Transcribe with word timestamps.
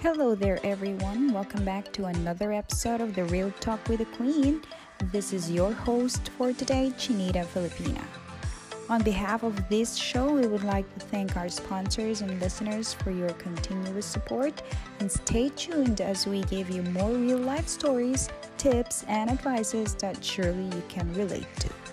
Hello 0.00 0.36
there, 0.36 0.60
everyone. 0.62 1.32
Welcome 1.32 1.64
back 1.64 1.92
to 1.94 2.04
another 2.04 2.52
episode 2.52 3.00
of 3.00 3.16
The 3.16 3.24
Real 3.24 3.50
Talk 3.58 3.88
with 3.88 3.98
the 3.98 4.04
Queen. 4.04 4.62
This 5.10 5.32
is 5.32 5.50
your 5.50 5.72
host 5.72 6.30
for 6.38 6.52
today, 6.52 6.92
Chinita 6.96 7.44
Filipina. 7.44 8.04
On 8.88 9.02
behalf 9.02 9.42
of 9.42 9.68
this 9.68 9.96
show, 9.96 10.34
we 10.34 10.46
would 10.46 10.62
like 10.62 10.86
to 10.94 11.00
thank 11.06 11.36
our 11.36 11.48
sponsors 11.48 12.20
and 12.20 12.40
listeners 12.40 12.94
for 12.94 13.10
your 13.10 13.30
continuous 13.30 14.06
support 14.06 14.62
and 15.00 15.10
stay 15.10 15.48
tuned 15.48 16.00
as 16.00 16.28
we 16.28 16.42
give 16.42 16.70
you 16.70 16.82
more 16.82 17.10
real 17.10 17.38
life 17.38 17.66
stories, 17.66 18.28
tips, 18.56 19.04
and 19.08 19.28
advices 19.28 19.96
that 19.96 20.24
surely 20.24 20.66
you 20.76 20.82
can 20.88 21.12
relate 21.14 21.48
to. 21.58 21.87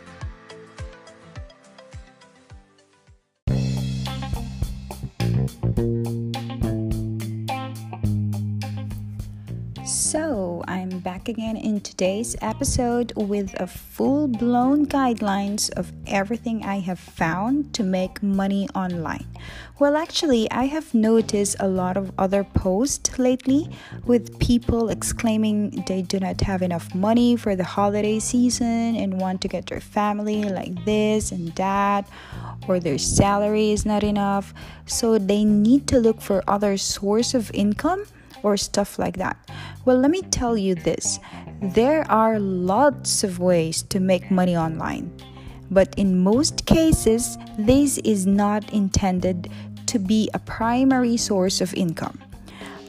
Back 11.04 11.28
again 11.28 11.58
in 11.58 11.82
today's 11.82 12.36
episode 12.42 13.12
with 13.16 13.54
a 13.60 13.68
full 13.68 14.28
blown 14.28 14.86
guidelines 14.86 15.70
of 15.72 15.92
everything 16.08 16.64
I 16.64 16.80
have 16.80 17.00
found 17.00 17.74
to 17.74 17.84
make 17.84 18.24
money 18.24 18.70
online. 18.74 19.28
Well, 19.78 19.98
actually, 19.98 20.50
I 20.52 20.66
have 20.66 20.94
noticed 20.94 21.58
a 21.60 21.68
lot 21.68 21.98
of 21.98 22.12
other 22.18 22.44
posts 22.44 23.20
lately 23.20 23.70
with 24.06 24.40
people 24.40 24.90
exclaiming 24.90 25.84
they 25.88 26.02
do 26.02 26.20
not 26.20 26.42
have 26.42 26.62
enough 26.62 26.96
money 26.96 27.36
for 27.36 27.56
the 27.56 27.64
holiday 27.64 28.20
season 28.20 28.96
and 28.96 29.20
want 29.20 29.42
to 29.42 29.48
get 29.48 29.68
their 29.68 29.82
family 29.82 30.44
like 30.46 30.86
this 30.86 31.32
and 31.32 31.54
that, 31.56 32.08
or 32.68 32.80
their 32.80 32.98
salary 32.98 33.72
is 33.72 33.86
not 33.86 34.04
enough, 34.04 34.54
so 34.86 35.18
they 35.18 35.44
need 35.44 35.88
to 35.88 36.00
look 36.00 36.22
for 36.22 36.44
other 36.48 36.78
source 36.78 37.34
of 37.34 37.52
income 37.54 38.06
or 38.46 38.56
stuff 38.56 39.00
like 39.00 39.18
that. 39.18 39.36
Well, 39.86 39.98
let 39.98 40.12
me 40.12 40.22
tell 40.22 40.56
you 40.56 40.76
this 40.76 41.20
there 41.62 42.06
are 42.12 42.38
lots 42.40 43.24
of 43.24 43.40
ways 43.40 43.82
to 43.90 44.00
make 44.00 44.30
money 44.30 44.56
online, 44.56 45.12
but 45.72 45.90
in 45.98 46.24
most 46.24 46.66
cases, 46.68 47.38
this 47.58 47.98
is 48.00 48.28
not 48.28 48.62
intended 48.72 49.50
to 49.88 49.98
be 49.98 50.30
a 50.36 50.40
primary 50.40 51.18
source 51.18 51.60
of 51.60 51.74
income. 51.74 52.20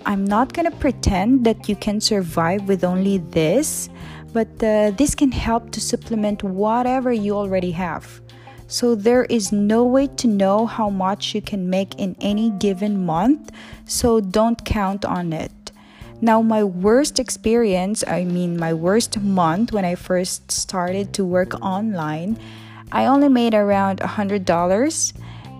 I'm 0.05 0.25
not 0.25 0.53
gonna 0.53 0.77
pretend 0.84 1.44
that 1.47 1.69
you 1.69 1.77
can 1.77 2.00
survive 2.00 2.69
with 2.69 2.84
only 2.84 3.19
this, 3.19 3.88
but 4.34 4.48
uh, 4.62 4.91
this 4.91 5.14
can 5.14 5.33
help 5.33 5.70
to 5.70 5.81
supplement 5.81 6.42
whatever 6.42 7.12
you 7.12 7.34
already 7.34 7.70
have. 7.70 8.20
So 8.69 8.95
there 8.95 9.25
is 9.25 9.53
no 9.53 9.84
way 9.84 10.09
to 10.19 10.27
know 10.27 10.67
how 10.67 10.91
much 10.91 11.34
you 11.34 11.41
can 11.41 11.70
make 11.70 11.95
in 11.98 12.17
any 12.20 12.50
given 12.50 13.06
month, 13.06 13.53
so 13.84 14.20
don't 14.20 14.64
count 14.64 15.05
on 15.05 15.33
it. 15.33 15.53
Now, 16.20 16.42
my 16.42 16.64
worst 16.64 17.19
experience, 17.19 18.03
I 18.06 18.25
mean, 18.25 18.59
my 18.59 18.72
worst 18.72 19.20
month 19.20 19.72
when 19.72 19.84
I 19.84 19.94
first 19.94 20.50
started 20.50 21.12
to 21.14 21.25
work 21.25 21.55
online, 21.61 22.39
I 22.91 23.06
only 23.06 23.28
made 23.28 23.55
around 23.55 24.00
$100, 24.00 25.12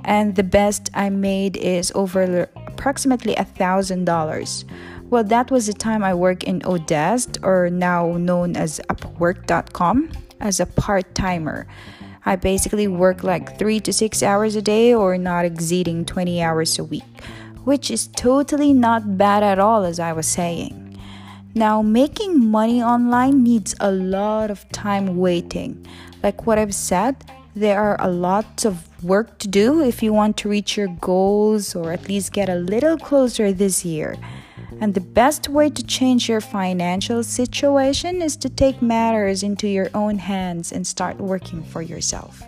and 0.05 0.35
the 0.35 0.43
best 0.43 0.91
I 0.95 1.11
made 1.11 1.57
is 1.59 1.93
over 1.95 2.49
approximately 2.67 3.35
$1,000. 3.35 4.65
Well, 5.11 5.25
that 5.25 5.51
was 5.51 5.67
the 5.67 5.75
time 5.75 6.03
I 6.03 6.15
worked 6.15 6.43
in 6.43 6.61
oDesk, 6.61 7.45
or 7.45 7.71
now 7.71 8.17
known 8.17 8.57
as 8.57 8.81
Upwork.com, 8.89 10.11
as 10.41 10.59
a 10.59 10.67
part 10.67 11.15
timer. 11.15 11.67
I 12.27 12.35
basically 12.35 12.89
work 12.89 13.23
like 13.23 13.57
three 13.57 13.79
to 13.81 13.93
six 13.93 14.21
hours 14.21 14.57
a 14.57 14.63
day 14.63 14.93
or 14.93 15.17
not 15.17 15.45
exceeding 15.45 16.05
20 16.05 16.43
hours 16.43 16.77
a 16.77 16.83
week, 16.83 17.23
which 17.63 17.89
is 17.89 18.09
totally 18.09 18.73
not 18.73 19.17
bad 19.17 19.45
at 19.45 19.61
all, 19.61 19.85
as 19.85 20.01
I 20.01 20.13
was 20.13 20.27
saying. 20.27 20.99
Now, 21.55 21.83
making 21.83 22.51
money 22.51 22.83
online 22.83 23.45
needs 23.45 23.77
a 23.79 23.93
lot 23.93 24.51
of 24.51 24.69
time 24.71 25.17
waiting. 25.17 25.87
Like 26.23 26.47
what 26.47 26.59
I've 26.59 26.75
said, 26.75 27.15
there 27.55 27.81
are 27.81 27.97
a 28.01 28.11
lot 28.11 28.65
of 28.65 28.87
work 29.05 29.39
to 29.39 29.49
do 29.49 29.81
if 29.81 30.03
you 30.03 30.13
want 30.13 30.37
to 30.39 30.49
reach 30.49 30.77
your 30.77 30.89
goals 31.01 31.77
or 31.77 31.93
at 31.93 32.09
least 32.09 32.33
get 32.33 32.49
a 32.49 32.57
little 32.57 32.99
closer 32.99 33.53
this 33.53 33.85
year. 33.85 34.17
And 34.79 34.93
the 34.93 35.01
best 35.01 35.49
way 35.49 35.71
to 35.71 35.83
change 35.83 36.29
your 36.29 36.43
financial 36.43 37.23
situation 37.23 38.21
is 38.21 38.37
to 38.37 38.51
take 38.51 38.83
matters 38.83 39.43
into 39.43 39.69
your 39.69 39.89
own 39.95 40.19
hands 40.19 40.71
and 40.71 40.87
start 40.87 41.17
working 41.17 41.63
for 41.63 41.81
yourself. 41.81 42.43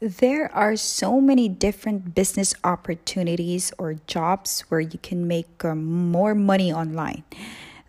There 0.00 0.54
are 0.54 0.76
so 0.76 1.20
many 1.20 1.48
different 1.48 2.14
business 2.14 2.54
opportunities 2.62 3.72
or 3.78 3.94
jobs 4.06 4.60
where 4.68 4.80
you 4.80 4.98
can 5.02 5.26
make 5.26 5.64
um, 5.64 6.12
more 6.12 6.34
money 6.34 6.70
online. 6.70 7.24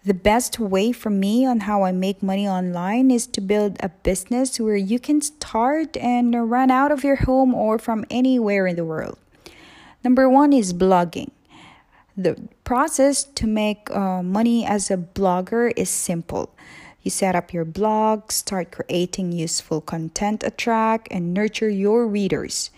The 0.05 0.13
best 0.13 0.59
way 0.59 0.91
for 0.91 1.09
me 1.09 1.47
on 1.47 1.61
how 1.61 1.81
I 1.81 1.91
make 1.91 2.21
money 2.21 2.47
online 2.47 3.09
is 3.09 3.25
to 3.25 3.41
build 3.41 3.77
a 3.79 3.89
business 3.89 4.59
where 4.59 4.75
you 4.75 4.99
can 4.99 5.19
start 5.19 5.97
and 5.97 6.51
run 6.51 6.69
out 6.69 6.91
of 6.91 7.03
your 7.03 7.15
home 7.15 7.55
or 7.55 7.79
from 7.79 8.05
anywhere 8.11 8.67
in 8.67 8.75
the 8.75 8.85
world. 8.85 9.17
Number 10.03 10.29
one 10.29 10.53
is 10.53 10.73
blogging. 10.73 11.31
The 12.15 12.37
process 12.63 13.23
to 13.23 13.47
make 13.47 13.89
uh, 13.89 14.21
money 14.21 14.63
as 14.63 14.91
a 14.91 14.97
blogger 14.97 15.73
is 15.75 15.89
simple. 15.89 16.53
You 17.01 17.09
set 17.09 17.35
up 17.35 17.51
your 17.51 17.65
blog, 17.65 18.31
start 18.31 18.71
creating 18.71 19.31
useful 19.31 19.81
content, 19.81 20.43
attract 20.43 21.07
and 21.09 21.33
nurture 21.33 21.69
your 21.69 22.05
readers. 22.05 22.69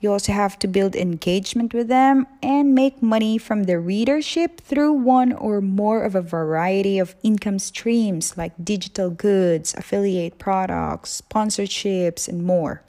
You 0.00 0.12
also 0.12 0.32
have 0.32 0.58
to 0.60 0.68
build 0.68 0.94
engagement 0.94 1.74
with 1.74 1.88
them 1.88 2.28
and 2.40 2.74
make 2.74 3.02
money 3.02 3.36
from 3.36 3.64
their 3.64 3.80
readership 3.80 4.60
through 4.60 4.92
one 4.92 5.32
or 5.32 5.60
more 5.60 6.04
of 6.04 6.14
a 6.14 6.22
variety 6.22 7.00
of 7.00 7.16
income 7.24 7.58
streams 7.58 8.36
like 8.36 8.52
digital 8.62 9.10
goods, 9.10 9.74
affiliate 9.74 10.38
products, 10.38 11.20
sponsorships, 11.20 12.28
and 12.28 12.44
more. 12.44 12.82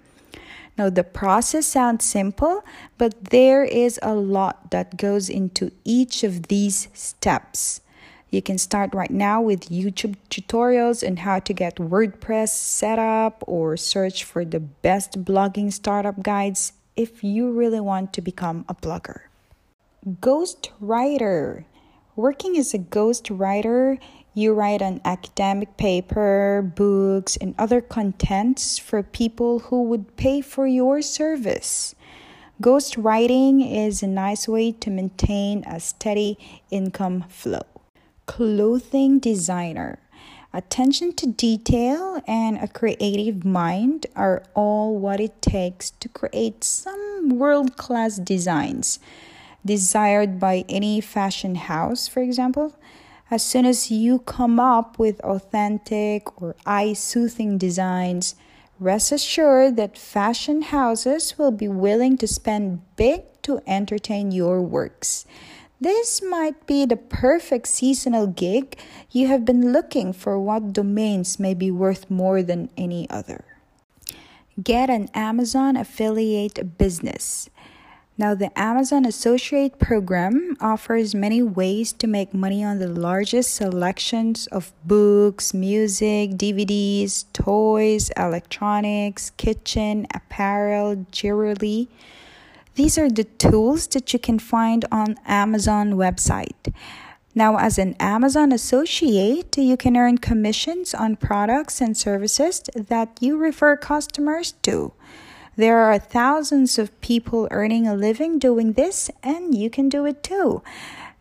Now, 0.78 0.90
the 0.90 1.04
process 1.04 1.66
sounds 1.66 2.06
simple, 2.06 2.64
but 3.00 3.32
there 3.32 3.66
is 3.66 4.00
a 4.04 4.14
lot 4.14 4.70
that 4.70 4.96
goes 4.96 5.30
into 5.30 5.72
each 5.84 6.24
of 6.24 6.44
these 6.44 6.90
steps. 6.94 7.82
You 8.30 8.44
can 8.44 8.60
start 8.60 8.94
right 8.94 9.10
now 9.10 9.42
with 9.42 9.70
YouTube 9.70 10.16
tutorials 10.30 11.06
on 11.06 11.18
how 11.18 11.40
to 11.40 11.54
get 11.54 11.78
WordPress 11.78 12.50
set 12.50 13.00
up 13.00 13.44
or 13.48 13.76
search 13.76 14.24
for 14.24 14.46
the 14.46 14.60
best 14.60 15.26
blogging 15.26 15.74
startup 15.74 16.22
guides 16.22 16.74
if 17.00 17.24
you 17.24 17.50
really 17.50 17.80
want 17.80 18.12
to 18.12 18.20
become 18.22 18.66
a 18.68 18.76
blogger. 18.76 19.22
Ghost 20.20 20.72
writer. 20.82 21.66
Working 22.18 22.58
as 22.58 22.74
a 22.74 22.78
ghost 22.78 23.30
writer, 23.30 23.98
you 24.34 24.54
write 24.54 24.82
an 24.82 25.00
academic 25.06 25.78
paper, 25.78 26.62
books, 26.76 27.38
and 27.38 27.56
other 27.58 27.80
contents 27.80 28.78
for 28.78 29.02
people 29.02 29.60
who 29.60 29.84
would 29.84 30.18
pay 30.18 30.42
for 30.42 30.68
your 30.68 31.02
service. 31.02 31.96
Ghost 32.60 32.98
writing 32.98 33.62
is 33.62 34.04
a 34.04 34.08
nice 34.08 34.50
way 34.50 34.74
to 34.74 34.90
maintain 34.90 35.64
a 35.64 35.80
steady 35.80 36.38
income 36.70 37.24
flow. 37.30 37.64
Clothing 38.26 39.20
designer. 39.20 40.00
Attention 40.52 41.14
to 41.14 41.28
detail 41.28 42.24
and 42.28 42.58
a 42.58 42.68
creative 42.68 43.46
mind 43.46 44.08
are 44.16 44.42
all 44.56 44.98
what 44.98 45.20
it 45.20 45.44
takes 45.44 45.92
to 45.92 46.10
create 46.10 46.64
some 46.64 47.30
world 47.38 47.78
class 47.78 48.18
designs 48.18 48.98
desired 49.64 50.40
by 50.40 50.66
any 50.68 51.02
fashion 51.02 51.54
house, 51.54 52.08
for 52.08 52.22
example. 52.22 52.74
As 53.30 53.44
soon 53.44 53.68
as 53.68 53.92
you 53.92 54.20
come 54.20 54.60
up 54.60 54.98
with 54.98 55.20
authentic 55.20 56.42
or 56.42 56.56
eye 56.66 56.94
soothing 56.94 57.60
designs, 57.60 58.34
rest 58.80 59.12
assured 59.12 59.76
that 59.76 60.00
fashion 60.00 60.64
houses 60.64 61.38
will 61.38 61.52
be 61.52 61.68
willing 61.68 62.18
to 62.18 62.28
spend 62.28 62.82
big 62.96 63.22
to 63.44 63.62
entertain 63.68 64.32
your 64.32 64.62
works. 64.62 65.26
This 65.82 66.22
might 66.22 66.68
be 66.68 66.86
the 66.86 66.98
perfect 66.98 67.66
seasonal 67.70 68.28
gig 68.28 68.78
you 69.12 69.28
have 69.28 69.46
been 69.46 69.72
looking 69.72 70.12
for 70.12 70.38
what 70.38 70.74
domains 70.74 71.40
may 71.40 71.54
be 71.54 71.72
worth 71.72 72.12
more 72.12 72.44
than 72.44 72.70
any 72.76 73.10
other. 73.10 73.46
Get 74.62 74.90
an 74.90 75.10
Amazon 75.14 75.78
affiliate 75.78 76.78
business. 76.78 77.50
Now, 78.18 78.36
the 78.36 78.52
Amazon 78.60 79.06
Associate 79.06 79.72
Program 79.80 80.58
offers 80.60 81.16
many 81.16 81.42
ways 81.42 81.94
to 81.94 82.08
make 82.08 82.34
money 82.34 82.62
on 82.62 82.80
the 82.80 82.90
largest 82.90 83.56
selections 83.56 84.48
of 84.48 84.74
books, 84.84 85.54
music, 85.54 86.32
DVDs, 86.32 87.24
toys, 87.32 88.12
electronics, 88.18 89.30
kitchen, 89.38 90.08
apparel, 90.14 91.06
jewelry 91.10 91.88
these 92.76 92.98
are 92.98 93.10
the 93.10 93.26
tools 93.26 93.88
that 93.88 94.14
you 94.14 94.20
can 94.20 94.40
find 94.40 94.86
on 94.92 95.18
Amazon 95.26 95.94
website. 95.94 96.74
Now, 97.36 97.58
as 97.58 97.78
an 97.78 97.96
Amazon 98.00 98.52
associate, 98.52 99.58
you 99.58 99.78
can 99.78 99.96
earn 99.96 100.18
commissions 100.18 100.94
on 100.94 101.16
products 101.16 101.80
and 101.80 101.96
services 101.96 102.64
that 102.76 103.18
you 103.22 103.38
refer 103.38 103.78
customers 103.78 104.54
to. 104.64 104.94
There 105.56 105.80
are 105.80 106.00
thousands 106.00 106.80
of 106.80 107.00
people 107.02 107.48
earning 107.52 107.86
a 107.86 107.94
living 107.94 108.40
doing 108.40 108.74
this, 108.74 109.12
and 109.22 109.54
you 109.54 109.70
can 109.70 109.90
do 109.90 110.06
it 110.06 110.24
too. 110.24 110.64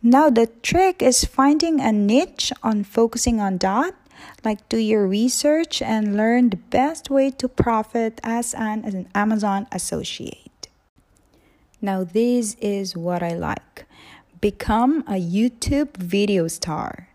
Now, 0.02 0.30
the 0.30 0.46
trick 0.62 1.02
is 1.02 1.24
finding 1.24 1.80
a 1.80 1.92
niche 1.92 2.52
on 2.62 2.84
focusing 2.84 3.40
on 3.40 3.58
that. 3.58 3.94
Like, 4.44 4.68
do 4.68 4.78
your 4.78 5.06
research 5.06 5.82
and 5.82 6.16
learn 6.16 6.50
the 6.50 6.56
best 6.56 7.10
way 7.10 7.30
to 7.32 7.48
profit 7.48 8.20
as 8.22 8.54
an, 8.54 8.84
as 8.84 8.94
an 8.94 9.08
Amazon 9.14 9.66
associate. 9.72 10.47
Now, 11.80 12.02
this 12.02 12.56
is 12.60 12.96
what 12.96 13.22
I 13.22 13.34
like 13.34 13.86
become 14.40 15.00
a 15.08 15.20
YouTube 15.20 15.96
video 15.96 16.48
star. 16.48 17.08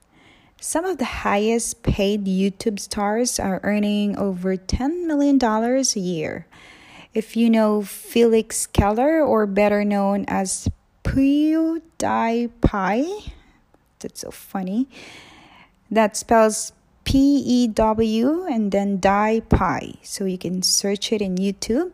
Some 0.59 0.85
of 0.85 0.97
the 0.97 1.05
highest 1.05 1.83
paid 1.83 2.25
YouTube 2.25 2.79
stars 2.79 3.39
are 3.39 3.59
earning 3.63 4.17
over 4.17 4.55
$10 4.55 5.05
million 5.05 5.37
a 5.43 5.81
year. 5.99 6.47
If 7.13 7.35
you 7.35 7.49
know 7.49 7.81
Felix 7.81 8.65
Keller, 8.65 9.21
or 9.21 9.45
better 9.45 9.83
known 9.83 10.23
as 10.27 10.69
PewDiePie, 11.03 12.51
that's 13.99 14.21
so 14.21 14.31
funny. 14.31 14.87
That 15.91 16.15
spells 16.17 16.71
P 17.03 17.43
E 17.45 17.67
W 17.67 18.45
and 18.45 18.71
then 18.71 18.99
Die 18.99 19.41
Pie. 19.49 19.93
So 20.01 20.25
you 20.25 20.37
can 20.37 20.61
search 20.63 21.11
it 21.11 21.21
in 21.21 21.35
YouTube. 21.35 21.91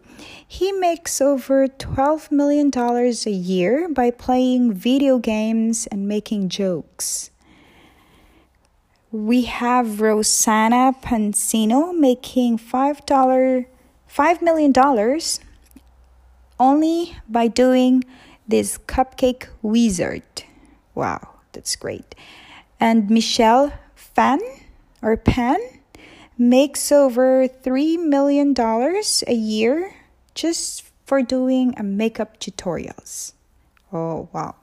He 0.47 0.71
makes 0.71 1.21
over 1.21 1.67
$12 1.67 2.31
million 2.31 2.71
a 2.75 3.29
year 3.29 3.89
by 3.89 4.11
playing 4.11 4.73
video 4.73 5.17
games 5.17 5.87
and 5.87 6.07
making 6.07 6.49
jokes. 6.49 7.31
We 9.11 9.43
have 9.43 10.01
Rosanna 10.01 10.93
Pansino 11.01 11.97
making 11.97 12.59
$5, 12.59 13.65
$5 14.09 14.41
million 14.41 14.73
only 16.59 17.17
by 17.27 17.47
doing 17.47 18.03
this 18.47 18.77
cupcake 18.77 19.47
wizard. 19.61 20.23
Wow, 20.93 21.39
that's 21.53 21.75
great. 21.75 22.13
And 22.79 23.09
Michelle 23.09 23.73
Phan 23.95 24.39
or 25.01 25.17
Pan 25.17 25.59
makes 26.37 26.91
over 26.91 27.47
$3 27.47 28.03
million 28.05 28.53
a 28.57 29.33
year 29.33 29.93
just 30.33 30.83
for 31.05 31.21
doing 31.21 31.75
makeup 31.81 32.39
tutorials. 32.39 33.33
Oh, 33.91 34.29
wow. 34.31 34.55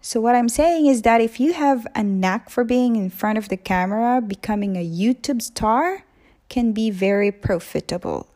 So, 0.00 0.20
what 0.20 0.34
I'm 0.34 0.48
saying 0.48 0.86
is 0.86 1.02
that 1.02 1.20
if 1.20 1.38
you 1.38 1.52
have 1.52 1.86
a 1.94 2.02
knack 2.02 2.50
for 2.50 2.64
being 2.64 2.96
in 2.96 3.08
front 3.08 3.38
of 3.38 3.48
the 3.48 3.56
camera, 3.56 4.20
becoming 4.20 4.76
a 4.76 4.84
YouTube 4.84 5.40
star 5.42 6.04
can 6.48 6.72
be 6.72 6.90
very 6.90 7.30
profitable. 7.30 8.28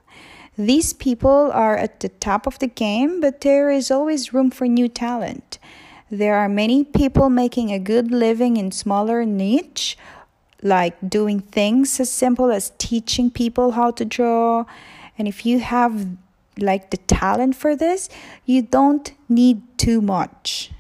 These 0.57 0.93
people 0.93 1.51
are 1.53 1.77
at 1.77 2.01
the 2.01 2.09
top 2.09 2.47
of 2.47 2.59
the 2.61 2.67
game, 2.69 3.21
but 3.21 3.43
there 3.43 3.69
is 3.71 3.91
always 3.91 4.33
room 4.33 4.51
for 4.51 4.67
new 4.67 4.89
talent. 4.89 5.59
There 6.11 6.37
are 6.37 6.49
many 6.49 6.85
people 6.85 7.29
making 7.29 7.73
a 7.73 7.79
good 7.79 8.11
living 8.11 8.57
in 8.57 8.71
smaller 8.71 9.27
niche, 9.27 9.99
like 10.63 10.97
doing 11.09 11.41
things 11.41 12.01
as 12.01 12.11
simple 12.11 12.51
as 12.51 12.73
teaching 12.79 13.31
people 13.31 13.73
how 13.73 13.91
to 13.93 14.05
draw. 14.05 14.65
And 15.19 15.29
if 15.29 15.45
you 15.47 15.61
have 15.61 16.07
like 16.59 16.91
the 16.91 16.97
talent 16.97 17.57
for 17.57 17.77
this, 17.77 18.09
you 18.45 18.63
don't 18.63 19.13
need 19.29 19.63
too 19.79 20.01
much 20.01 20.71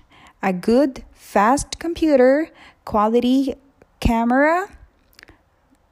a 0.42 0.52
good, 0.52 1.02
fast 1.12 1.78
computer, 1.78 2.50
quality 2.84 3.54
camera, 4.00 4.68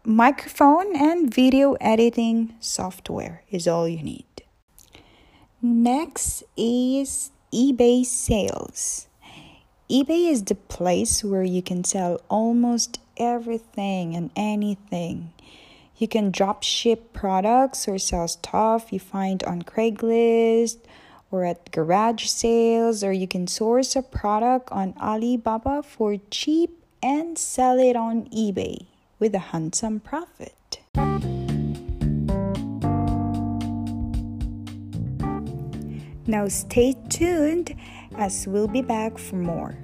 microphone, 0.04 0.94
and 0.94 1.34
video 1.34 1.72
editing 1.80 2.54
software 2.60 3.42
is 3.50 3.66
all 3.66 3.88
you 3.88 4.02
need. 4.02 4.26
Next 5.60 6.44
is 6.56 7.30
eBay 7.52 8.04
sales. 8.04 9.08
eBay 9.90 10.30
is 10.30 10.44
the 10.44 10.54
place 10.54 11.24
where 11.24 11.42
you 11.42 11.62
can 11.62 11.82
sell 11.84 12.20
almost 12.28 13.00
everything 13.16 14.14
and 14.14 14.30
anything. 14.36 15.32
You 15.96 16.08
can 16.08 16.30
drop 16.30 16.62
ship 16.62 17.12
products 17.12 17.86
or 17.86 17.98
sell 17.98 18.26
stuff 18.28 18.92
you 18.92 18.98
find 18.98 19.42
on 19.44 19.62
Craigslist 19.62 20.78
or 21.30 21.44
at 21.44 21.70
garage 21.70 22.26
sales, 22.26 23.02
or 23.02 23.12
you 23.12 23.26
can 23.26 23.46
source 23.46 23.96
a 23.96 24.02
product 24.02 24.70
on 24.70 24.94
Alibaba 25.00 25.82
for 25.82 26.16
cheap 26.30 26.82
and 27.02 27.36
sell 27.36 27.78
it 27.78 27.96
on 27.96 28.26
eBay 28.26 28.86
with 29.18 29.34
a 29.34 29.50
handsome 29.50 30.00
profit. 30.00 30.80
Now, 36.26 36.48
stay 36.48 36.96
tuned 37.10 37.76
as 38.16 38.46
we'll 38.46 38.68
be 38.68 38.80
back 38.80 39.18
for 39.18 39.36
more. 39.36 39.76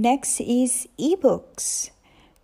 Next 0.00 0.40
is 0.40 0.86
ebooks. 0.96 1.90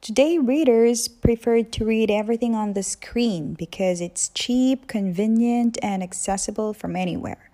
Today, 0.00 0.38
readers 0.38 1.06
prefer 1.06 1.62
to 1.62 1.84
read 1.84 2.10
everything 2.10 2.52
on 2.56 2.72
the 2.72 2.82
screen 2.82 3.54
because 3.54 4.00
it's 4.00 4.30
cheap, 4.30 4.88
convenient, 4.88 5.78
and 5.80 6.02
accessible 6.02 6.74
from 6.74 6.96
anywhere. 6.96 7.48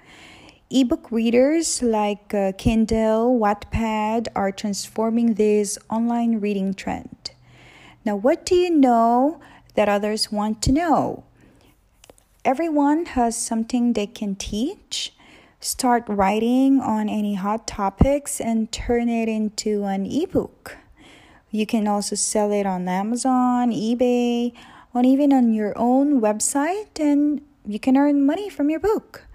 Ebook 0.70 1.12
readers 1.12 1.82
like 1.82 2.32
uh, 2.32 2.52
Kindle, 2.56 3.38
Wattpad 3.38 4.28
are 4.34 4.50
transforming 4.50 5.34
this 5.34 5.76
online 5.90 6.40
reading 6.40 6.72
trend. 6.72 7.32
Now, 8.02 8.16
what 8.16 8.46
do 8.46 8.54
you 8.54 8.70
know 8.70 9.38
that 9.74 9.90
others 9.90 10.32
want 10.32 10.62
to 10.62 10.72
know? 10.72 11.24
Everyone 12.42 13.04
has 13.04 13.36
something 13.36 13.92
they 13.92 14.06
can 14.06 14.34
teach. 14.34 15.12
Start 15.62 16.04
writing 16.08 16.80
on 16.80 17.10
any 17.10 17.34
hot 17.34 17.66
topics 17.66 18.40
and 18.40 18.72
turn 18.72 19.10
it 19.10 19.28
into 19.28 19.84
an 19.84 20.06
ebook. 20.06 20.78
You 21.50 21.66
can 21.66 21.86
also 21.86 22.16
sell 22.16 22.50
it 22.50 22.64
on 22.64 22.88
Amazon, 22.88 23.70
eBay, 23.70 24.54
or 24.94 25.02
even 25.04 25.34
on 25.34 25.52
your 25.52 25.74
own 25.76 26.18
website, 26.18 26.98
and 26.98 27.42
you 27.66 27.78
can 27.78 27.98
earn 27.98 28.24
money 28.24 28.48
from 28.48 28.70
your 28.70 28.80
book. 28.80 29.26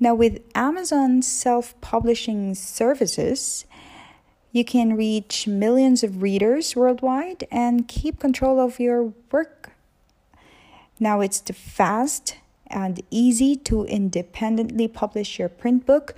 Now, 0.00 0.16
with 0.16 0.40
Amazon 0.52 1.22
self 1.22 1.80
publishing 1.80 2.56
services, 2.56 3.64
you 4.50 4.64
can 4.64 4.96
reach 4.96 5.46
millions 5.46 6.02
of 6.02 6.22
readers 6.22 6.74
worldwide 6.74 7.46
and 7.52 7.86
keep 7.86 8.18
control 8.18 8.58
of 8.58 8.80
your 8.80 9.12
work. 9.30 9.70
Now, 10.98 11.20
it's 11.20 11.38
the 11.40 11.52
fast 11.52 12.34
and 12.70 13.00
easy 13.10 13.56
to 13.56 13.84
independently 13.84 14.88
publish 14.88 15.38
your 15.38 15.48
print 15.48 15.86
book 15.86 16.14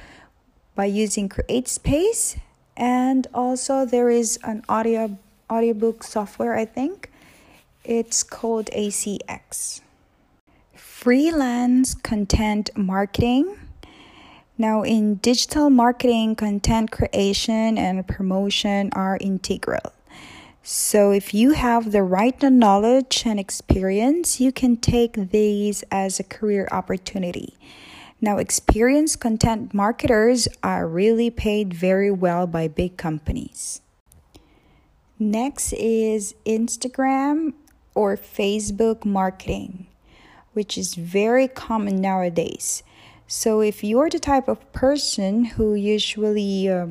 by 0.74 0.86
using 0.86 1.28
CreateSpace, 1.28 2.38
and 2.76 3.26
also 3.34 3.84
there 3.84 4.10
is 4.10 4.38
an 4.44 4.62
audio 4.68 5.18
audiobook 5.50 6.02
software, 6.04 6.56
I 6.56 6.64
think. 6.64 7.10
It's 7.84 8.22
called 8.22 8.66
ACX. 8.76 9.80
Freelance 10.74 11.94
content 11.94 12.70
marketing. 12.76 13.58
Now, 14.58 14.82
in 14.82 15.16
digital 15.16 15.70
marketing, 15.70 16.36
content 16.36 16.90
creation 16.90 17.78
and 17.78 18.06
promotion 18.06 18.90
are 18.92 19.16
integral. 19.20 19.92
So, 20.62 21.10
if 21.10 21.32
you 21.32 21.52
have 21.52 21.90
the 21.90 22.02
right 22.02 22.40
knowledge 22.42 23.22
and 23.24 23.40
experience, 23.40 24.40
you 24.40 24.52
can 24.52 24.76
take 24.76 25.30
these 25.30 25.82
as 25.90 26.20
a 26.20 26.24
career 26.24 26.68
opportunity. 26.70 27.56
Now, 28.20 28.36
experienced 28.36 29.20
content 29.20 29.72
marketers 29.72 30.48
are 30.62 30.86
really 30.86 31.30
paid 31.30 31.72
very 31.72 32.10
well 32.10 32.46
by 32.46 32.68
big 32.68 32.98
companies. 32.98 33.80
Next 35.18 35.72
is 35.72 36.34
Instagram 36.44 37.54
or 37.94 38.18
Facebook 38.18 39.06
marketing, 39.06 39.86
which 40.52 40.76
is 40.76 40.94
very 40.94 41.48
common 41.48 42.02
nowadays. 42.02 42.82
So, 43.26 43.62
if 43.62 43.82
you're 43.82 44.10
the 44.10 44.18
type 44.18 44.46
of 44.46 44.70
person 44.74 45.44
who 45.56 45.74
usually 45.74 46.68
uh, 46.68 46.88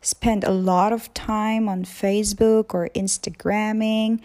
spend 0.00 0.44
a 0.44 0.50
lot 0.50 0.92
of 0.92 1.12
time 1.14 1.68
on 1.68 1.84
Facebook 1.84 2.72
or 2.74 2.88
Instagramming, 2.94 4.20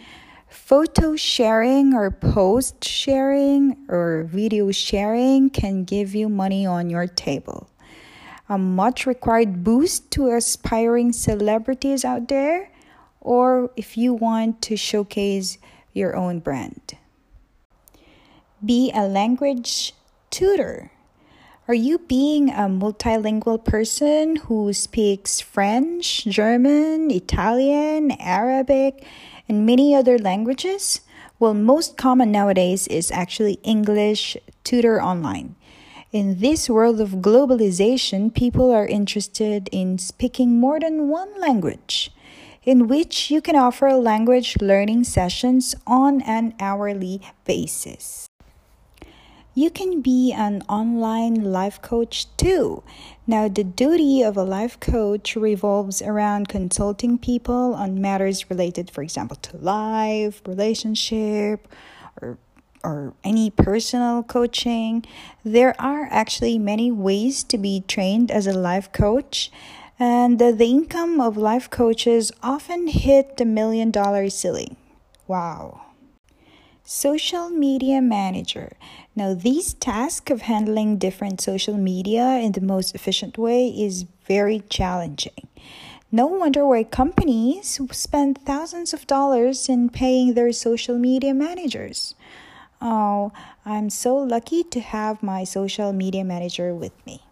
photo 0.48 1.16
sharing 1.16 1.94
or 1.94 2.10
post 2.10 2.84
sharing 2.84 3.76
or 3.88 4.24
video 4.24 4.70
sharing 4.70 5.50
can 5.50 5.84
give 5.84 6.14
you 6.14 6.28
money 6.28 6.64
on 6.64 6.88
your 6.88 7.06
table. 7.06 7.68
A 8.48 8.56
much 8.56 9.06
required 9.06 9.64
boost 9.64 10.10
to 10.12 10.30
aspiring 10.30 11.12
celebrities 11.12 12.04
out 12.04 12.28
there 12.28 12.70
or 13.20 13.70
if 13.76 13.96
you 13.96 14.14
want 14.14 14.62
to 14.62 14.76
showcase 14.76 15.58
your 15.92 16.14
own 16.14 16.38
brand. 16.38 16.96
Be 18.64 18.92
a 18.94 19.02
language 19.02 19.94
tutor. 20.30 20.92
Are 21.68 21.74
you 21.74 21.98
being 21.98 22.48
a 22.48 22.70
multilingual 22.70 23.64
person 23.64 24.36
who 24.36 24.72
speaks 24.72 25.40
French, 25.40 26.24
German, 26.24 27.10
Italian, 27.10 28.12
Arabic, 28.20 29.04
and 29.48 29.66
many 29.66 29.92
other 29.92 30.16
languages? 30.16 31.00
Well, 31.40 31.54
most 31.54 31.96
common 31.96 32.30
nowadays 32.30 32.86
is 32.86 33.10
actually 33.10 33.58
English 33.64 34.36
tutor 34.62 35.02
online. 35.02 35.56
In 36.12 36.38
this 36.38 36.70
world 36.70 37.00
of 37.00 37.18
globalization, 37.18 38.32
people 38.32 38.70
are 38.70 38.86
interested 38.86 39.68
in 39.72 39.98
speaking 39.98 40.60
more 40.60 40.78
than 40.78 41.08
one 41.08 41.34
language, 41.40 42.12
in 42.62 42.86
which 42.86 43.28
you 43.28 43.40
can 43.40 43.56
offer 43.56 43.90
language 43.92 44.56
learning 44.60 45.02
sessions 45.02 45.74
on 45.84 46.22
an 46.22 46.54
hourly 46.60 47.20
basis. 47.44 48.28
You 49.58 49.70
can 49.70 50.02
be 50.02 50.34
an 50.34 50.60
online 50.68 51.50
life 51.50 51.80
coach 51.80 52.26
too. 52.36 52.82
Now, 53.26 53.48
the 53.48 53.64
duty 53.64 54.20
of 54.20 54.36
a 54.36 54.42
life 54.42 54.78
coach 54.80 55.34
revolves 55.34 56.02
around 56.02 56.48
consulting 56.48 57.16
people 57.16 57.72
on 57.72 57.98
matters 57.98 58.50
related, 58.50 58.90
for 58.90 59.00
example, 59.02 59.38
to 59.38 59.56
life, 59.56 60.42
relationship, 60.46 61.66
or 62.20 62.36
or 62.84 63.14
any 63.24 63.48
personal 63.48 64.22
coaching. 64.22 65.06
There 65.42 65.74
are 65.80 66.06
actually 66.10 66.58
many 66.58 66.92
ways 66.92 67.42
to 67.44 67.56
be 67.56 67.82
trained 67.88 68.30
as 68.30 68.46
a 68.46 68.52
life 68.52 68.92
coach, 68.92 69.50
and 69.98 70.38
the, 70.38 70.52
the 70.52 70.66
income 70.66 71.18
of 71.18 71.38
life 71.38 71.70
coaches 71.70 72.30
often 72.42 72.88
hit 72.88 73.38
the 73.38 73.46
million 73.46 73.90
dollar 73.90 74.28
ceiling. 74.28 74.76
Wow. 75.26 75.85
Social 76.88 77.50
media 77.50 78.00
manager. 78.00 78.76
Now, 79.16 79.34
this 79.34 79.74
task 79.74 80.30
of 80.30 80.42
handling 80.42 80.98
different 80.98 81.40
social 81.40 81.76
media 81.76 82.38
in 82.38 82.52
the 82.52 82.60
most 82.60 82.94
efficient 82.94 83.36
way 83.36 83.66
is 83.70 84.04
very 84.28 84.62
challenging. 84.70 85.48
No 86.12 86.26
wonder 86.26 86.64
why 86.64 86.84
companies 86.84 87.80
spend 87.90 88.38
thousands 88.38 88.94
of 88.94 89.04
dollars 89.08 89.68
in 89.68 89.88
paying 89.88 90.34
their 90.34 90.52
social 90.52 90.96
media 90.96 91.34
managers. 91.34 92.14
Oh, 92.80 93.32
I'm 93.64 93.90
so 93.90 94.14
lucky 94.14 94.62
to 94.62 94.78
have 94.78 95.24
my 95.24 95.42
social 95.42 95.92
media 95.92 96.22
manager 96.22 96.72
with 96.72 96.94
me. 97.04 97.24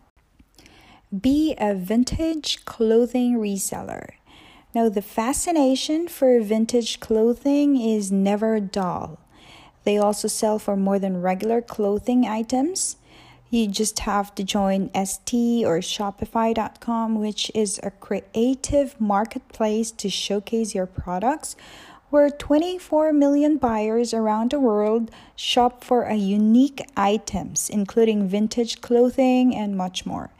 Be 1.16 1.54
a 1.58 1.76
vintage 1.76 2.64
clothing 2.64 3.36
reseller. 3.36 4.14
Now, 4.74 4.88
the 4.88 5.00
fascination 5.00 6.08
for 6.08 6.40
vintage 6.40 6.98
clothing 6.98 7.80
is 7.80 8.10
never 8.10 8.58
dull. 8.58 9.20
They 9.84 9.98
also 9.98 10.28
sell 10.28 10.58
for 10.58 10.76
more 10.76 10.98
than 10.98 11.22
regular 11.22 11.60
clothing 11.60 12.26
items. 12.26 12.96
You 13.50 13.68
just 13.68 14.00
have 14.00 14.34
to 14.34 14.42
join 14.42 14.88
Etsy 14.90 15.62
or 15.62 15.78
Shopify.com, 15.78 17.20
which 17.20 17.52
is 17.54 17.78
a 17.82 17.90
creative 17.90 19.00
marketplace 19.00 19.90
to 19.92 20.08
showcase 20.08 20.74
your 20.74 20.86
products 20.86 21.54
where 22.10 22.30
24 22.30 23.12
million 23.12 23.56
buyers 23.56 24.14
around 24.14 24.50
the 24.52 24.60
world 24.60 25.10
shop 25.34 25.82
for 25.82 26.08
unique 26.10 26.80
items, 26.96 27.68
including 27.68 28.28
vintage 28.28 28.80
clothing 28.80 29.54
and 29.54 29.76
much 29.76 30.06
more. 30.06 30.30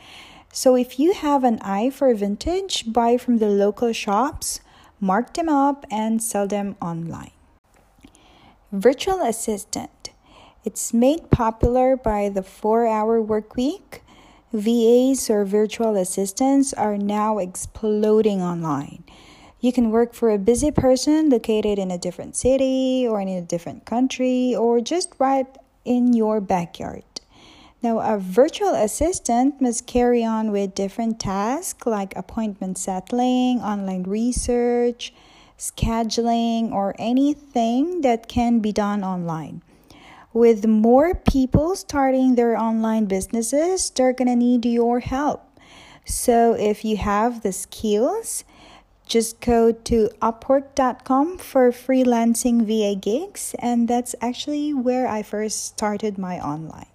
So 0.53 0.77
if 0.77 1.01
you 1.01 1.15
have 1.15 1.43
an 1.43 1.59
eye 1.63 1.91
for 1.91 2.15
vintage, 2.15 2.93
buy 2.93 3.17
from 3.17 3.39
the 3.39 3.49
local 3.49 3.93
shops, 3.93 4.61
mark 5.01 5.35
them 5.35 5.49
up, 5.49 5.85
and 5.91 6.23
sell 6.23 6.47
them 6.47 6.77
online. 6.81 7.34
Virtual 8.75 9.21
assistant. 9.21 10.11
It's 10.65 10.93
made 10.93 11.31
popular 11.31 11.97
by 11.97 12.29
the 12.29 12.43
four 12.43 12.89
hour 12.89 13.23
work 13.23 13.55
week. 13.55 14.03
VAs 14.53 15.31
or 15.31 15.45
virtual 15.45 15.95
assistants 15.95 16.73
are 16.73 16.99
now 16.99 17.39
exploding 17.39 18.43
online. 18.43 19.05
You 19.61 19.73
can 19.73 19.93
work 19.93 20.13
for 20.13 20.29
a 20.29 20.39
busy 20.39 20.73
person 20.73 21.31
located 21.31 21.79
in 21.79 21.93
a 21.93 21.99
different 21.99 22.35
city 22.35 23.07
or 23.09 23.21
in 23.21 23.29
a 23.29 23.43
different 23.43 23.85
country 23.85 24.57
or 24.57 24.81
just 24.81 25.13
right 25.21 25.47
in 25.85 26.13
your 26.13 26.41
backyard. 26.41 27.05
Now, 27.81 28.01
a 28.01 28.19
virtual 28.19 28.75
assistant 28.75 29.61
must 29.61 29.87
carry 29.87 30.25
on 30.25 30.51
with 30.51 30.75
different 30.75 31.21
tasks 31.21 31.87
like 31.87 32.17
appointment 32.17 32.79
settling, 32.79 33.61
online 33.61 34.03
research, 34.03 35.15
scheduling, 35.59 36.73
or 36.73 36.95
anything 36.99 38.01
that 38.03 38.29
can 38.29 38.61
be 38.61 38.73
done 38.73 39.05
online. 39.05 39.63
With 40.33 40.67
more 40.67 41.15
people 41.15 41.77
starting 41.77 42.35
their 42.35 42.57
online 42.57 43.05
businesses, 43.07 43.91
they're 43.91 44.13
gonna 44.13 44.37
need 44.37 44.65
your 44.67 45.01
help. 45.01 45.43
So, 46.05 46.55
if 46.55 46.85
you 46.85 46.97
have 46.97 47.43
the 47.43 47.53
skills, 47.53 48.45
just 49.07 49.41
go 49.41 49.71
to 49.71 50.09
upwork.com 50.21 51.39
for 51.39 51.71
freelancing 51.71 52.63
VA 52.67 52.95
gigs, 52.99 53.55
and 53.59 53.87
that's 53.87 54.15
actually 54.21 54.73
where 54.75 55.07
I 55.07 55.23
first 55.23 55.65
started 55.65 56.19
my 56.19 56.41
online. 56.41 56.94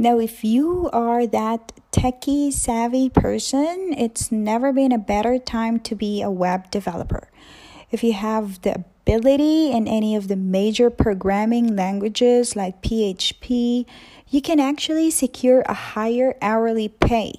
Now, 0.00 0.20
if 0.20 0.44
you 0.44 0.88
are 0.92 1.26
that 1.26 1.72
techie 1.90 2.52
savvy 2.52 3.10
person, 3.10 3.92
it's 3.98 4.30
never 4.30 4.72
been 4.72 4.92
a 4.92 4.98
better 4.98 5.40
time 5.40 5.80
to 5.80 5.96
be 5.96 6.22
a 6.22 6.30
web 6.30 6.70
developer. 6.70 7.28
If 7.90 8.04
you 8.04 8.12
have 8.12 8.62
the 8.62 8.84
ability 9.08 9.72
in 9.72 9.88
any 9.88 10.14
of 10.14 10.28
the 10.28 10.36
major 10.36 10.88
programming 10.88 11.74
languages 11.74 12.54
like 12.54 12.80
PHP, 12.80 13.86
you 14.28 14.40
can 14.40 14.60
actually 14.60 15.10
secure 15.10 15.62
a 15.62 15.74
higher 15.74 16.36
hourly 16.40 16.88
pay. 16.88 17.32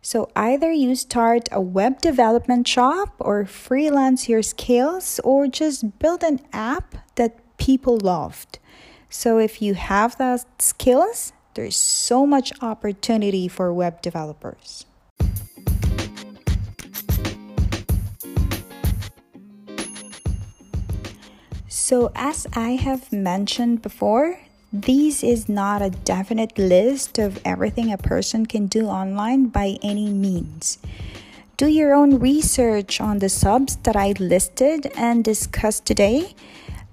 So 0.00 0.30
either 0.34 0.72
you 0.72 0.94
start 0.96 1.50
a 1.52 1.60
web 1.60 2.00
development 2.00 2.66
shop 2.66 3.14
or 3.18 3.44
freelance 3.44 4.26
your 4.26 4.42
skills 4.42 5.20
or 5.22 5.48
just 5.48 5.98
build 5.98 6.22
an 6.22 6.40
app 6.54 6.94
that 7.16 7.58
people 7.58 7.98
loved. 7.98 8.58
So 9.10 9.38
if 9.38 9.60
you 9.60 9.74
have 9.74 10.16
those 10.16 10.46
skills, 10.58 11.34
there's 11.54 11.76
so 11.76 12.26
much 12.26 12.52
opportunity 12.62 13.48
for 13.48 13.72
web 13.72 14.02
developers. 14.02 14.84
So, 21.68 22.12
as 22.14 22.46
I 22.54 22.70
have 22.76 23.12
mentioned 23.12 23.82
before, 23.82 24.38
this 24.72 25.24
is 25.24 25.48
not 25.48 25.82
a 25.82 25.90
definite 25.90 26.56
list 26.56 27.18
of 27.18 27.40
everything 27.44 27.92
a 27.92 27.98
person 27.98 28.46
can 28.46 28.68
do 28.68 28.86
online 28.86 29.46
by 29.46 29.78
any 29.82 30.08
means. 30.08 30.78
Do 31.56 31.66
your 31.66 31.92
own 31.92 32.20
research 32.20 33.00
on 33.00 33.18
the 33.18 33.28
subs 33.28 33.74
that 33.82 33.96
I 33.96 34.14
listed 34.20 34.92
and 34.96 35.24
discussed 35.24 35.84
today. 35.84 36.34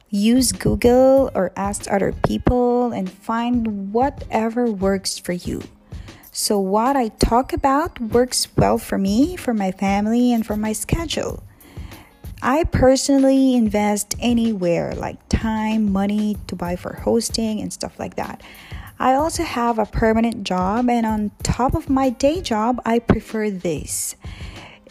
Use 0.10 0.54
Google 0.54 1.30
or 1.36 1.52
ask 1.58 1.90
other 1.92 2.14
people 2.26 2.94
and 2.94 3.10
find 3.10 3.92
whatever 3.92 4.72
works 4.72 5.18
for 5.18 5.34
you. 5.34 5.62
So, 6.32 6.60
what 6.60 6.96
I 6.96 7.10
talk 7.10 7.52
about 7.52 8.00
works 8.00 8.48
well 8.56 8.78
for 8.78 8.98
me, 8.98 9.36
for 9.36 9.54
my 9.54 9.72
family, 9.72 10.32
and 10.32 10.46
for 10.46 10.56
my 10.56 10.72
schedule. 10.72 11.44
I 12.42 12.64
personally 12.66 13.56
invest 13.56 14.16
anywhere 14.20 14.94
like 14.94 15.18
time, 15.30 15.92
money 15.92 16.38
to 16.48 16.56
buy 16.56 16.76
for 16.76 16.94
hosting 16.94 17.60
and 17.60 17.74
stuff 17.74 18.00
like 18.00 18.16
that. 18.16 18.42
I 19.00 19.14
also 19.14 19.44
have 19.44 19.78
a 19.80 19.86
permanent 19.86 20.44
job, 20.44 20.90
and 20.90 21.06
on 21.06 21.32
top 21.44 21.76
of 21.76 21.90
my 21.90 22.10
day 22.10 22.42
job, 22.42 22.82
I 22.86 23.00
prefer 23.00 23.50
this. 23.50 24.16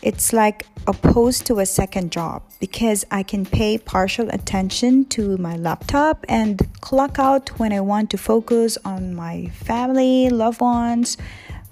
It's 0.02 0.32
like 0.32 0.66
opposed 0.86 1.46
to 1.46 1.58
a 1.58 1.66
second 1.66 2.12
job 2.12 2.42
because 2.60 3.04
I 3.10 3.22
can 3.22 3.44
pay 3.44 3.78
partial 3.78 4.28
attention 4.30 5.04
to 5.06 5.36
my 5.38 5.56
laptop 5.56 6.24
and 6.28 6.60
clock 6.80 7.18
out 7.18 7.48
when 7.58 7.72
I 7.72 7.80
want 7.80 8.10
to 8.10 8.18
focus 8.18 8.78
on 8.84 9.14
my 9.14 9.46
family, 9.46 10.30
loved 10.30 10.60
ones, 10.60 11.16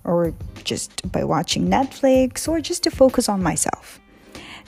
or 0.04 0.34
just 0.64 1.10
by 1.10 1.24
watching 1.24 1.68
Netflix, 1.68 2.48
or 2.48 2.60
just 2.60 2.82
to 2.84 2.90
focus 2.90 3.28
on 3.28 3.42
myself. 3.42 4.00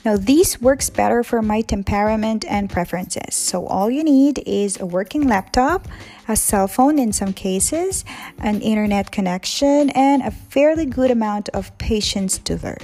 Now, 0.05 0.15
this 0.15 0.61
works 0.61 0.89
better 0.89 1.23
for 1.23 1.41
my 1.41 1.61
temperament 1.61 2.45
and 2.47 2.69
preferences. 2.69 3.35
So, 3.35 3.65
all 3.65 3.89
you 3.91 4.03
need 4.03 4.41
is 4.45 4.79
a 4.79 4.85
working 4.85 5.27
laptop, 5.27 5.87
a 6.27 6.35
cell 6.35 6.67
phone 6.67 6.97
in 6.97 7.11
some 7.11 7.33
cases, 7.33 8.05
an 8.39 8.61
internet 8.61 9.11
connection, 9.11 9.89
and 9.89 10.21
a 10.21 10.31
fairly 10.31 10.85
good 10.85 11.11
amount 11.11 11.49
of 11.49 11.77
patience 11.77 12.37
to 12.39 12.57
learn. 12.57 12.77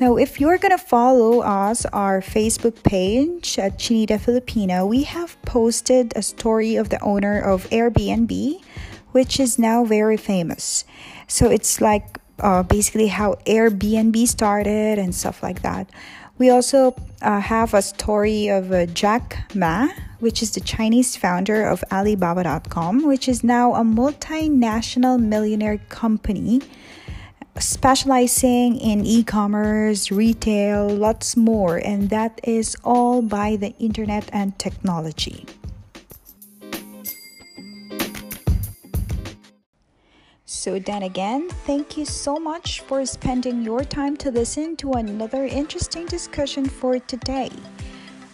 Now, 0.00 0.16
if 0.16 0.40
you're 0.40 0.58
to 0.58 0.76
follow 0.76 1.40
us, 1.40 1.86
our 1.86 2.20
Facebook 2.20 2.82
page 2.82 3.58
at 3.60 3.78
Chinita 3.78 4.18
Filipina, 4.18 4.86
we 4.86 5.04
have 5.04 5.40
posted 5.42 6.12
a 6.16 6.22
story 6.22 6.74
of 6.74 6.88
the 6.88 7.00
owner 7.00 7.40
of 7.40 7.70
Airbnb, 7.70 8.60
which 9.12 9.38
is 9.38 9.56
now 9.56 9.84
very 9.84 10.16
famous. 10.16 10.84
So, 11.28 11.48
it's 11.48 11.80
like 11.80 12.18
uh, 12.40 12.64
basically 12.64 13.06
how 13.06 13.34
Airbnb 13.46 14.26
started 14.26 14.98
and 14.98 15.14
stuff 15.14 15.44
like 15.44 15.62
that. 15.62 15.88
We 16.38 16.50
also 16.50 16.96
uh, 17.22 17.38
have 17.38 17.74
a 17.74 17.80
story 17.80 18.48
of 18.48 18.72
uh, 18.72 18.86
Jack 18.86 19.54
Ma, 19.54 19.88
which 20.18 20.42
is 20.42 20.50
the 20.50 20.60
Chinese 20.60 21.14
founder 21.14 21.64
of 21.64 21.84
Alibaba.com, 21.92 23.06
which 23.06 23.28
is 23.28 23.44
now 23.44 23.74
a 23.74 23.84
multinational 23.84 25.20
millionaire 25.20 25.78
company. 25.88 26.62
Specializing 27.58 28.76
in 28.76 29.04
e 29.06 29.22
commerce, 29.22 30.10
retail, 30.10 30.88
lots 30.88 31.36
more, 31.36 31.76
and 31.78 32.10
that 32.10 32.40
is 32.42 32.76
all 32.84 33.22
by 33.22 33.56
the 33.56 33.74
internet 33.78 34.28
and 34.32 34.58
technology. 34.58 35.46
So, 40.46 40.78
then 40.78 41.02
again, 41.02 41.50
thank 41.66 41.96
you 41.98 42.04
so 42.04 42.36
much 42.36 42.80
for 42.80 43.04
spending 43.04 43.62
your 43.62 43.84
time 43.84 44.16
to 44.18 44.30
listen 44.30 44.76
to 44.76 44.92
another 44.92 45.44
interesting 45.44 46.06
discussion 46.06 46.64
for 46.64 46.98
today. 46.98 47.50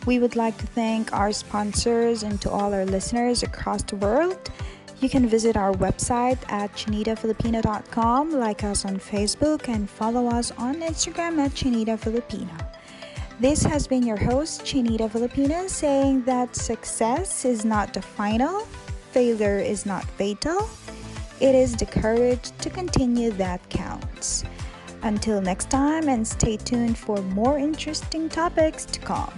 We 0.06 0.18
would 0.18 0.36
like 0.36 0.56
to 0.58 0.66
thank 0.66 1.12
our 1.12 1.32
sponsors 1.32 2.22
and 2.22 2.40
to 2.40 2.50
all 2.50 2.72
our 2.72 2.86
listeners 2.86 3.42
across 3.42 3.82
the 3.82 3.96
world. 3.96 4.50
You 5.00 5.09
can 5.09 5.26
visit 5.26 5.57
our 5.57 5.73
website 5.73 6.38
at 6.52 6.75
chinitafilipina.com, 6.75 8.33
like 8.33 8.64
us 8.64 8.85
on 8.85 8.99
Facebook, 8.99 9.66
and 9.69 9.88
follow 9.88 10.28
us 10.28 10.52
on 10.59 10.83
Instagram 10.83 11.38
at 11.38 11.52
Chinita 11.52 11.99
Filipina. 11.99 12.66
This 13.40 13.62
has 13.62 13.87
been 13.87 14.02
your 14.02 14.19
host, 14.19 14.61
Chinita 14.61 15.11
Filipina, 15.11 15.71
saying 15.71 16.25
that 16.25 16.54
success 16.54 17.47
is 17.47 17.64
not 17.64 17.95
the 17.95 18.02
final, 18.02 18.61
failure 19.12 19.59
is 19.59 19.87
not 19.87 20.04
fatal. 20.04 20.69
It 21.40 21.54
is 21.54 21.75
the 21.75 21.87
courage 21.87 22.50
to 22.59 22.69
continue 22.69 23.30
that 23.33 23.66
counts. 23.71 24.45
Until 25.02 25.40
next 25.40 25.71
time, 25.71 26.11
and 26.11 26.28
stay 26.28 26.59
tuned 26.59 26.99
for 26.99 27.23
more 27.23 27.57
interesting 27.57 28.28
topics 28.28 28.85
to 28.85 29.00
come. 29.00 29.33